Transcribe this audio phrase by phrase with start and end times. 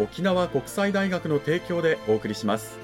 [0.00, 2.78] 沖縄国際大学の提供でお送りします。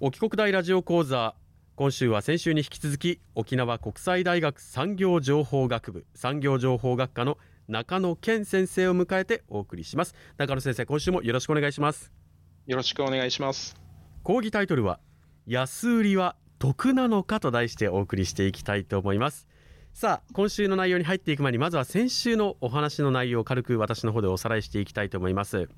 [0.00, 1.36] 沖国大ラジオ講座
[1.76, 7.38] 今週は先週に引き続き沖縄国際大学産業情報学部産業情報学科の
[7.72, 10.14] 中野健先生を迎えてお送りします。
[10.36, 12.12] 中野先生今週もよろしくお願いします。
[12.66, 13.74] よろしくお願いします。
[14.22, 15.00] 講義タイトルは
[15.46, 19.48] 安売りは得なのかと題してお送りしていきたいと思います。
[19.94, 25.70] さあ今週の内容に入っていく前にまずは先週のお話の内容を軽く私の方でおさらいしていきたいと思います。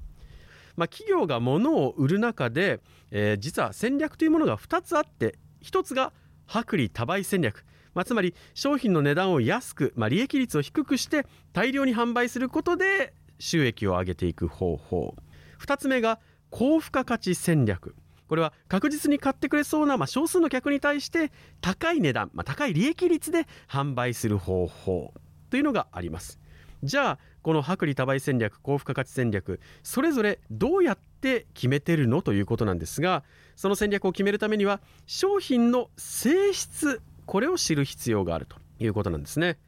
[0.74, 2.80] まあ、企業が物を売る中で、
[3.12, 6.12] えー、実は戦略というものが2つあって1つが
[6.52, 7.64] 薄利多売戦略
[7.94, 15.16] まあ、つまり商品の値段を安く、まあ、利益率を低くして大量に販売することで収益を上げていく方法。
[15.60, 16.18] 2つ目が
[16.50, 17.94] 高付加価値戦略。
[18.28, 25.14] これは確実に買ってくれそうな、まあ、少数の客に対して高い値段、まあ、高い利益率で販売する方法。
[25.50, 26.40] というのがあります。
[26.82, 32.22] じゃあこの薄利多売戦略高付加価値戦略それぞれどうやって決めてるの？
[32.22, 33.22] ということなんですが
[33.54, 39.58] その戦略を決めるためには商品の性質これを知る必要があるということなんですね。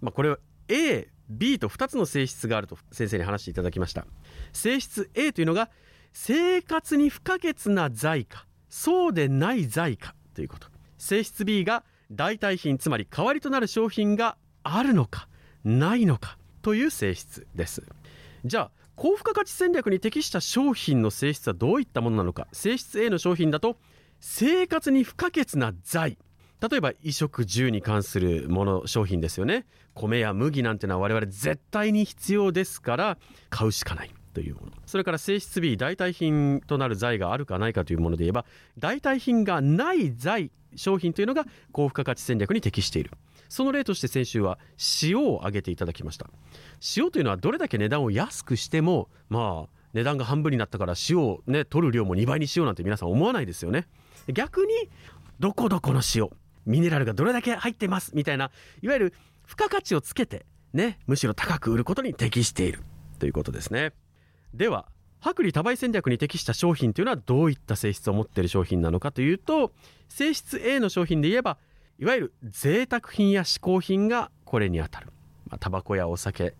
[0.00, 0.38] まあ、これは
[0.68, 4.06] A、B と2つの性質があると先生に話していただきました。
[4.52, 5.70] 性質 A というのが
[6.12, 10.68] 生活に不可欠な財かそうでない財かということ。
[10.98, 15.28] 性質 B が代替品つまり代わりとなる商品があるのか
[15.64, 17.82] ないのかという性質です。
[18.44, 23.78] じゃあ高付加価値戦略に適した商品の性質はどういったものなのか性質 A の商品だと
[24.20, 26.18] 生活に不可欠な財
[26.60, 29.66] 例えば衣食住に関するもの商品ですよね。
[29.94, 34.72] 米や麦なんてのは我々絶対に必要ですから買うしかないというもの。
[34.86, 38.44] それから性質 B 代替品となる財があるかないかというもので言えば
[38.78, 43.10] 代替品がない財商品というのが高付加価値戦略に適している。
[43.48, 44.58] その例として先週は
[45.02, 46.28] 塩を挙げていただきました。
[46.96, 53.88] 塩というのはどれだけ値段を安くしてもまあ値段が半分になったから塩をね取る量も2倍にしようなんて皆さん思わないですよね。
[54.32, 54.72] 逆に
[55.40, 56.28] どこどこの塩。
[56.66, 58.50] ミネラルがどれだけ入ってますみたいな
[58.82, 59.14] いわゆる
[59.46, 62.80] 付加価値をつけてねむしろ高く売ることに適している。
[63.18, 63.92] ということですね。
[64.54, 64.86] では
[65.24, 69.72] 薄利多売戦略に適した商品というのはどういった性質を持っている商品なのかというと
[70.08, 71.58] 性質 A の商品で言えば
[71.98, 75.08] いわゆる贅沢品や嗜好品がこれにあたる、
[75.46, 76.54] ま、タバコやお酒。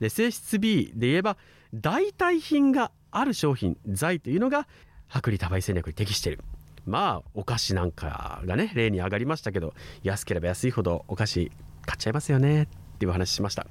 [0.00, 1.36] で性質 B で言えば
[1.74, 4.66] 代替品がある商品財というのが
[5.14, 6.42] 薄利多売戦略に適している。
[6.86, 11.52] まあお菓子なんかがね例に上がりましたけど安ければ安いほどお菓子
[11.86, 12.66] 買っちゃいますよねっ
[12.98, 13.66] ていう話しました。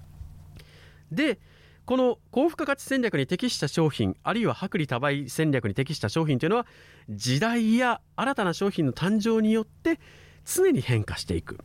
[1.11, 1.39] で
[1.85, 6.67] この高付加価値戦略に適した商品あるいは薄利多売戦略に適した商品というのは
[7.09, 9.99] 時代や新たな商品の誕生によって
[10.45, 11.57] 常に変化していく。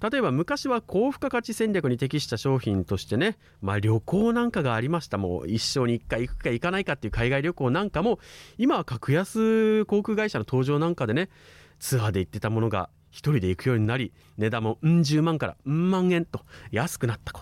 [0.00, 8.18] 例えば昔は高付加価値戦略に適した商品としてね、まあ、旅行なんかがありましたもう一生に一回行くか行かないかっていう海外旅行なんかも
[8.58, 11.28] 今は格安航空会社の登場なんかでね
[11.78, 17.32] ツアーで行ってたものが一人で行くようになり値段もうん十万からうん万円と安くなった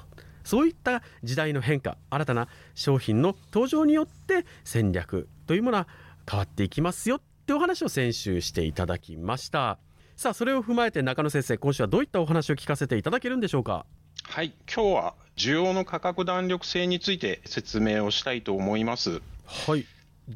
[0.48, 5.88] そういった時代の変化新たな商品の登場によって戦略というものは
[6.28, 9.78] 変わっていきますよってお話を先週していただきました。
[10.18, 13.86] さあそれを踏まえて中野先生今週はどういったお話を聞かせていただけるんでしょうか？
[14.24, 19.22] はい今日は需要の価格弾力性について説明をしたいと思います。
[19.46, 19.86] はい。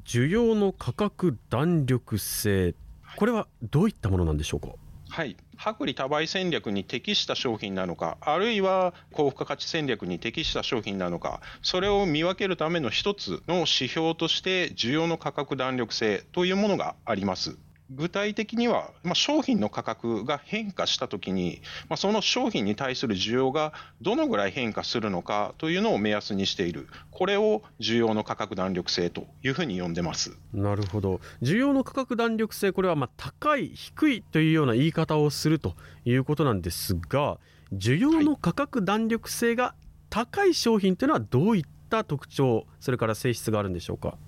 [0.07, 2.77] 需要の価格弾力性。
[3.17, 4.69] これはどういったものなんでしょうか？
[5.09, 17.59] はい、薄利多売戦略に適した商品なのか、あるいは高付加価値戦略に適した商品なのか、それを見分けるための一つの指標として、需要の価格弾力性というものがあります。
[17.97, 30.37] 具体的には、まあ、商品の価格が変化したときに、まあ、その商品に対する需要がどのぐらい変化するのかというのを目安にしている、これを需要の価格弾力性というふうに呼んでます。
[30.53, 35.75] なるほど、需要の価格弾力性、これはまあ高い、低いというような言い方をすると
[36.05, 37.39] いうことなんですが、
[37.73, 39.75] 需要の価格弾力性が
[40.11, 44.19] 高い商品というのはどういった特徴、それから性質があるんでしょうか？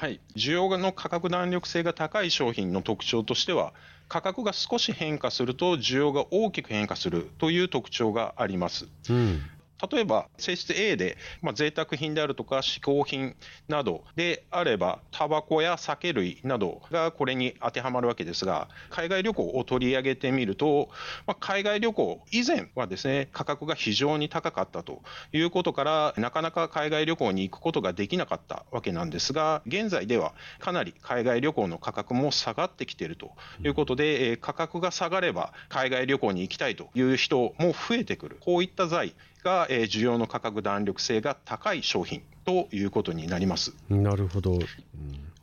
[0.00, 3.74] はい、需要の価格弾力性が高い商品の特徴としては、
[4.08, 8.88] 価格が少し変化すると需要が大きく変化するという特徴があります。
[9.10, 9.42] うん
[9.90, 13.36] 例えば、性質 A で、まあ、贅沢品であるとか、嗜好品
[13.68, 20.90] などであれば、タバコや酒類などがこれに当てはまるわけですが、海外旅行を取り上げてみると、
[21.26, 33.32] まあ、海外旅行以前はですね、価格が非常に高かったということから、なかなか海外旅行に行くことができなかったわけなんですが、現在ではかなり海外旅行の価格も下がってきていると
[33.64, 38.36] いうことで、価格が下がれば海外旅行に行きたいという人も増えてくる。
[38.40, 43.74] こういった財が、えー、需要の価格弾力性が高い商品ということになります。
[43.88, 44.58] なるほど。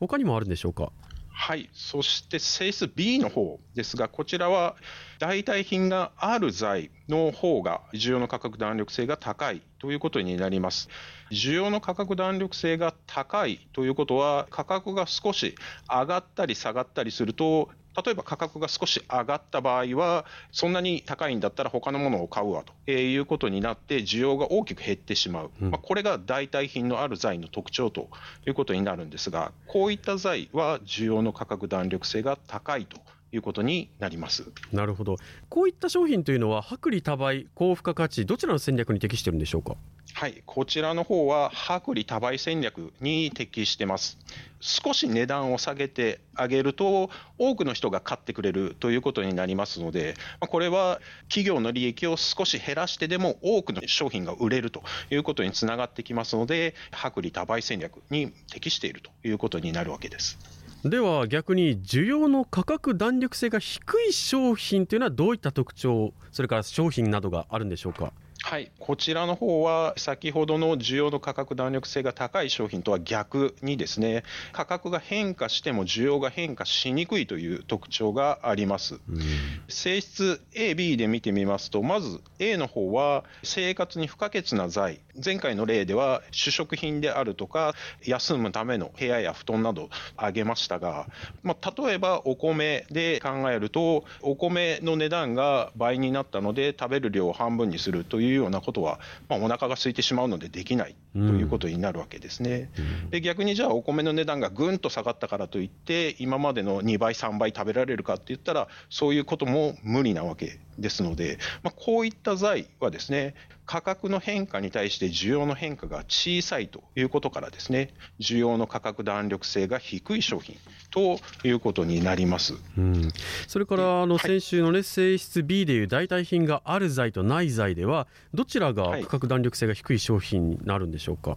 [0.00, 0.92] 他にもあるんでしょうか？
[1.28, 4.74] はい、そして性質 B の方ですが、こちらは
[5.18, 10.88] 代替品がある材の方が需要の価格弾力性が高いということになります。
[11.30, 15.56] 需要の価格弾力性が高いということは、価格が少し
[15.88, 17.68] 上がったり下がったりすると、
[18.04, 28.08] 例えば価格が少し上がった場合は、そんなに高いんだったら他のものを買うわということになって、需要が大きく減ってしまう、うん、まあ、これが代替品のある財の特徴と
[28.46, 33.00] いうことになるんですが、こういった財は需要の価格弾力性が高いと。
[33.32, 35.16] いうことになりますなるほど、
[35.48, 39.76] こういった商品というのは、薄利多売、高付加価値、どちらの戦略に適しているんでしょうか？
[40.14, 44.18] はい、こちらの方は薄利多売戦略に適してます。
[44.60, 60.38] 少し値段を下げてあげると、多くの人が買ってくれるということになりますので、これは企業の利益を少し減らしてでも多くの商品が売れるということにつながってきますので、薄利多売戦略に適しているということになるわけです。
[60.84, 68.12] では逆に需要の価格弾力性が低い商品というのはどういった特徴、それから商品などがあるんでしょうか？
[68.48, 74.22] はい、こちらの方は先ほどの需要の価格弾力性が高い商品とは逆にですね
[74.54, 79.20] 価格が変化しても需要が変化しにくいという特徴があります、うん、
[79.68, 91.06] 性質 A、B で見てみますとまず A の方は生活に不可欠な財前回の例では主食品であるとか休むための部屋や布団など挙げましたが、
[91.42, 102.70] まあ、例えばお米で考えるとお米の値段が倍になったので食べる量を半分にするというようなことは、まあ、お腹が空いてしまうのでできないということになるわけですね。
[102.78, 113.34] うん、で逆にじゃあお米の値段がぐんと下がったからといって今までの2倍3倍食べられるかって言ったらそういうことも無理なわけですので、まあ、こういった財はですね
[113.68, 120.56] 価格の変化に対して需要の変化が小さいということからですね、需要の価格弾力性が低い商品
[120.90, 122.54] ということになります。
[122.78, 123.12] うん、
[123.46, 131.36] それからあの先週のね、はい、性質 B でいう代替品がある材とない材ではどちらが価格弾力性が低い商品になるんでしょうか？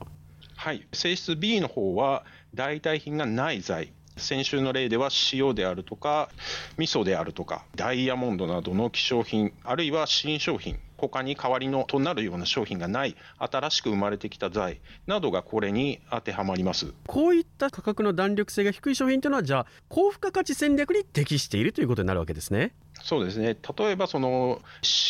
[0.55, 2.23] はい、性質 B の方は
[2.53, 6.29] 代替品がない材先週の例では塩であるとか
[6.77, 16.93] 味噌であるとかダイヤモンドなどの希少品あるいは新商品他に代わりのとなるような商品がない新しく生まれてきた材などがこれに当てはまります。
[17.07, 22.73] こういった価格の弾力性が低い商品というのはじゃあ高付加価値戦略に適しているということになるわけですね。
[23.03, 23.55] そうですね。
[23.77, 24.61] 例えばその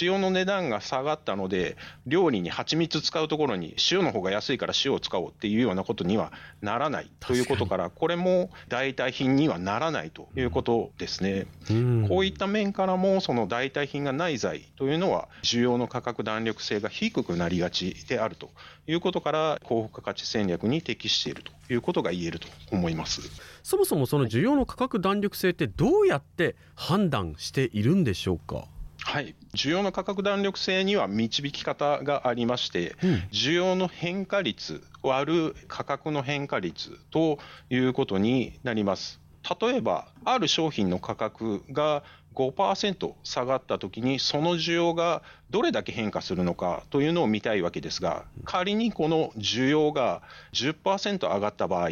[0.01, 6.31] 塩の値段が下がったので料理に蜂蜜使うところに塩の方が安いから塩を使おうっていうようなことには
[6.61, 18.49] ならないということからこれも代替品にはならないということですね、うん、こういった面からもその代替品がない材というのは需要の価格弾力性が低くなりがちであると
[18.87, 23.21] いうことから高付加価値戦略に適しているということが言えると思います。
[23.63, 28.65] そもそもその需要の価格弾力性ってどうやって判断しているんでしょうか？
[29.03, 37.39] はい、需要の価格弾力性には導き方がありまして、うん、需要の変化率割る価格の変化率と
[37.71, 39.19] いうことになります。
[39.59, 42.03] 例えば、ある商品の価格が
[42.35, 50.21] 5%下がったときに、その需要がどれだけ変化するのかというのを見たいわけですが、仮にこの需要が
[50.53, 51.89] 10%上がった場合、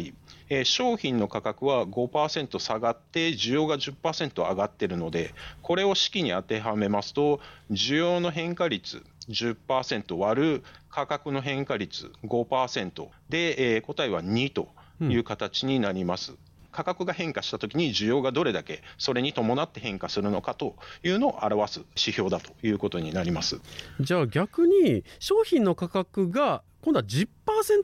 [0.48, 14.68] えー、商品の価格は5%下がって、需要が10%上がっているので、これを式に当てはめますと、需要の変化率10%割る価格の変化率5%で、えー、答えは2と
[15.00, 16.32] いう形になります。
[16.32, 16.38] うん
[16.72, 23.60] 価格が変化したときに需要がどれだけそれに伴って変化するのかというのを表す指標だということになります。
[24.00, 27.24] じゃあ逆に商品の価格が今度は10%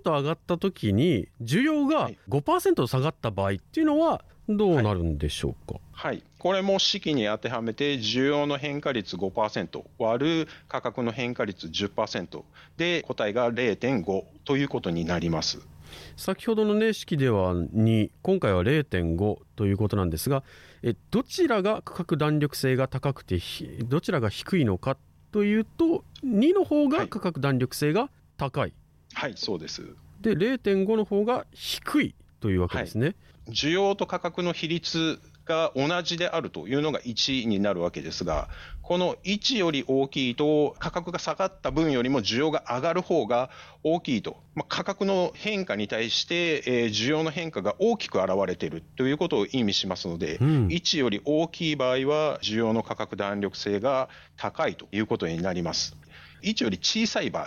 [0.05, 12.43] 上がったときに需要が5%下がった場合っていうのはどうなるんでしょうか、はい、はい、これも式に当てはめて需要の変化率5%割る価格の変化率10%
[12.77, 15.59] で答えが0.5ということになります。
[16.17, 20.43] 先ほどの、ね、式では2今回は0.5ということなんですが
[20.83, 23.41] えどちらが価格弾力性が高くて
[23.85, 24.97] どちらが低いのか
[25.33, 28.73] というと2の方が価格弾力性が高い、
[29.13, 29.83] はい、はい、そうです。
[30.21, 33.17] で0.5の方が低いというわけですね、はい、
[33.51, 38.49] 需要と価格の比率が同じであるというのが1になるわけですが、
[38.83, 43.51] この1より大きいと、価格が下がった分よりも需要が上がる方が
[43.83, 55.97] 大きいと、まあ、価格の変化に対して、えー、需要の変化が大きく現れているということを意味しますので、うん、1より大きい場合は、需要の価格弾力性が高いということになります。
[56.43, 57.47] 1より小さい場合、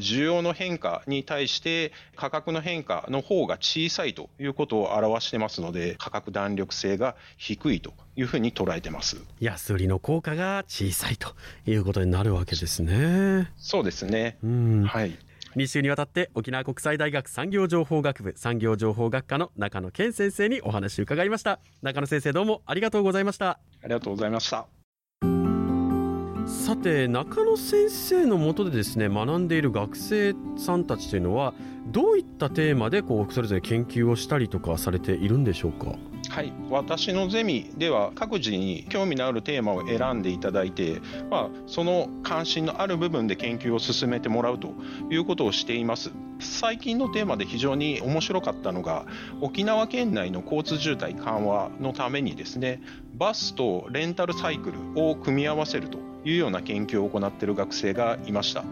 [0.00, 9.22] 需要の変化に対して価格の変化の方が小さいということを表してますので価格弾力性が低いというふうに捉えてます。
[9.40, 11.34] 安売りの効果が小さいと
[11.66, 13.50] いうことになるわけですね。
[13.56, 14.38] そうですね。
[14.42, 14.84] うん。
[14.84, 15.18] はい。
[15.56, 21.60] 2週にわたって沖縄国際大学産業情報学部産業情報学科の中野健先生にお話を伺いました。
[21.82, 23.50] 中野先生どうもありがとうございました。
[23.82, 24.81] ありがとうございました
[26.52, 31.54] さて中野先生のもとでですね学んでいる学生さんたちというのは
[31.86, 35.96] どういったテーマでこうそれぞれ研究をしたりとかされているんでしょうか？
[36.28, 36.52] はい。
[36.70, 44.72] 私のゼミでは各自に興味のあるテーマを選んでいただいて、まあ、その関心のある部分で研究を進めてもらうと
[45.10, 46.12] いうことをしています。
[46.42, 49.06] 最近のテーマで非常に面白かったのが
[49.40, 52.82] 沖縄県内の交通渋滞緩和のためにですね
[53.14, 58.62] バスとレンタルサイクルを組み合わせるというような研究を行っている学生がいました、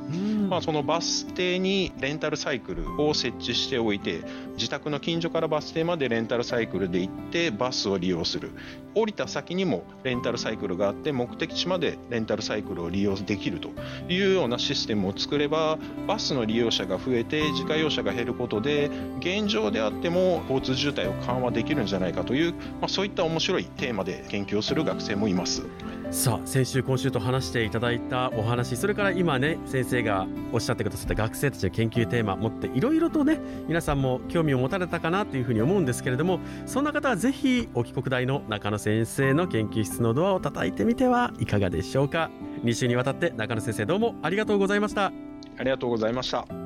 [0.49, 4.23] まあ、そのバス停にレンタルサイクルを設置しておいて
[4.55, 8.51] 自宅の近所からバス停までレンタルサイクルで行ってバスを利用する。
[8.95, 13.71] 降りた先にもレンタルサイクルがあって目的地までレンタルサイクルを利用できると
[14.09, 25.63] いうようなシステムを作ればバスの利用者が増えて自家用車が減ることで現状であっても交通渋滞を緩和できるんじゃないかという、まあ、そういった面白いテーマで研究をする学生もいます。
[26.11, 33.39] さあ先週今週と話していただいたお話それから今ね先生がおっしゃってくださった学生たちの研究テーマ持っていろいろとね
[33.69, 42.29] 皆さんも興味を持たれたかなというふうに思うんですけれどもそんな方はぜひ沖国大の中野先生の研究室のドアを叩いてみてはいかがでしょうか。
[42.65, 45.13] 2週にわたって中野先生どうもありがとうございました。
[45.61, 46.60] ありがとうございました